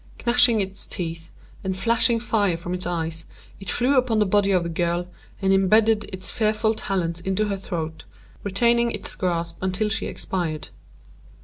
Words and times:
Gnashing 0.25 0.61
its 0.61 0.87
teeth, 0.87 1.29
and 1.63 1.77
flashing 1.77 2.19
fire 2.19 2.57
from 2.57 2.73
its 2.73 2.87
eyes, 2.87 3.25
it 3.59 3.69
flew 3.69 3.95
upon 3.97 4.17
the 4.17 4.25
body 4.25 4.49
of 4.49 4.63
the 4.63 4.69
girl, 4.69 5.05
and 5.43 5.53
imbedded 5.53 6.05
its 6.05 6.31
fearful 6.31 6.73
talons 6.73 7.19
in 7.21 7.37
her 7.37 7.55
throat, 7.55 8.05
retaining 8.43 8.89
its 8.89 9.13
grasp 9.15 9.59
until 9.61 9.89
she 9.89 10.07
expired. 10.07 10.69